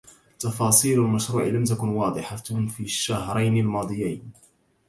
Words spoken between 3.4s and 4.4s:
الماضيين.